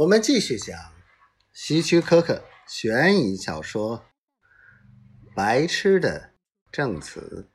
[0.00, 0.94] 我们继续讲
[1.52, 3.98] 希区柯克悬疑小说
[5.34, 6.32] 《白痴的
[6.72, 7.50] 证词》。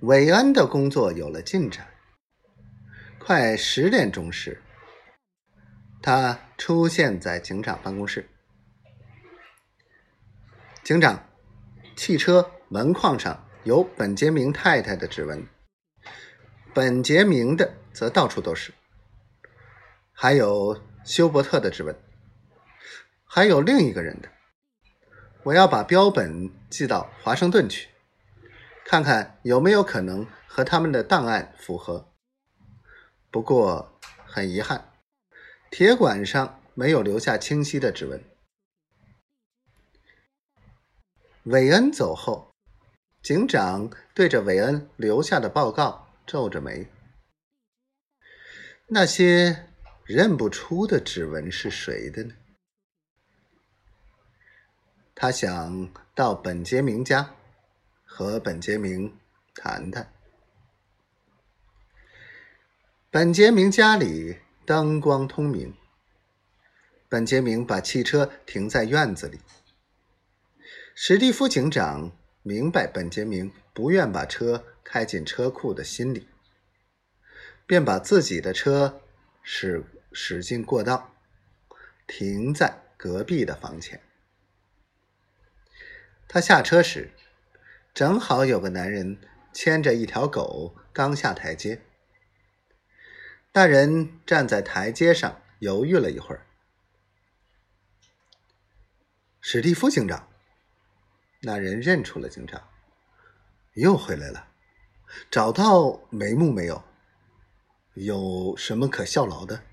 [0.00, 1.86] 韦恩的工作有了进展。
[3.20, 4.60] 快十点钟时，
[6.02, 8.28] 他出现在警长办公室。
[10.82, 11.28] 警长，
[11.94, 15.46] 汽车门框上有本杰明太太的指纹，
[16.74, 18.74] 本杰明的则到处都是。
[20.22, 21.98] 还有休伯特的指纹，
[23.24, 24.28] 还有另一个人的。
[25.44, 27.88] 我要把标本寄到华盛顿去，
[28.84, 32.12] 看看有没有可能和他们的档案符合。
[33.30, 34.92] 不过很遗憾，
[35.70, 38.22] 铁管上没有留下清晰的指纹。
[41.44, 42.52] 韦恩走后，
[43.22, 46.86] 警长对着韦恩留下的报告皱着眉。
[48.88, 49.69] 那些。
[50.12, 52.34] 认不出的指纹是谁的呢？
[55.14, 57.36] 他想到本杰明家，
[58.04, 59.16] 和本杰明
[59.54, 60.12] 谈谈。
[63.08, 65.76] 本杰明家里灯光通明。
[67.08, 69.38] 本杰明把汽车停在院子里。
[70.92, 72.10] 史蒂夫警长
[72.42, 76.26] 明白本杰明不愿把车开进车库的心理，
[77.64, 79.00] 便把自己的车
[79.44, 79.84] 驶。
[80.12, 81.14] 驶进过道，
[82.06, 84.02] 停在隔壁的房前。
[86.28, 87.12] 他下车时，
[87.94, 89.20] 正好有个男人
[89.52, 91.82] 牵着一条狗刚下台阶。
[93.52, 96.46] 那人站在台阶上犹豫了一会儿。
[99.40, 100.28] 史蒂夫警长，
[101.42, 102.68] 那人认出了警长，
[103.74, 104.48] 又回来了。
[105.30, 106.84] 找到眉目没有？
[107.94, 109.64] 有什么可效劳的？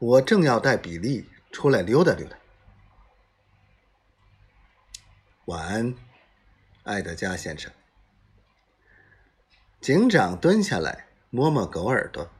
[0.00, 2.38] 我正要带比利出来溜达溜达。
[5.46, 5.94] 晚安，
[6.84, 7.72] 艾德加先生。
[9.80, 12.30] 警长蹲下来摸摸狗耳朵。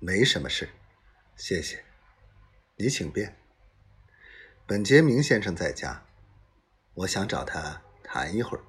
[0.00, 0.68] 没什么事，
[1.36, 1.82] 谢谢。
[2.76, 3.38] 你请便。
[4.66, 6.04] 本杰明先生在家，
[6.92, 8.64] 我想找他谈一会儿。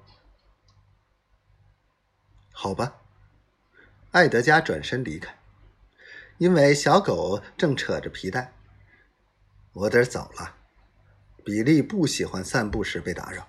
[2.52, 3.02] 好吧。
[4.12, 5.36] 艾德加转身离开。
[6.38, 8.52] 因为小狗正扯着皮带，
[9.72, 10.56] 我得走了。
[11.44, 13.46] 比利不喜欢散步时被打扰。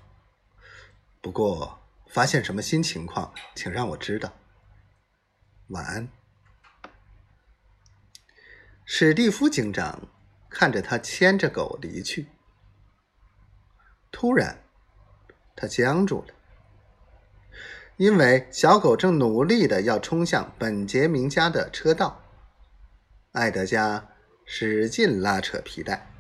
[1.22, 4.34] 不过，发现什么新情况，请让我知道。
[5.70, 6.08] 晚安。
[8.84, 10.10] 史蒂夫警长
[10.50, 12.28] 看着他牵着狗离去，
[14.12, 14.62] 突然，
[15.56, 16.34] 他僵住了，
[17.98, 22.22] 因为小狗正努力的要冲向本杰明家的车道。
[23.36, 24.02] 艾德加
[24.46, 26.15] 使劲拉扯皮带。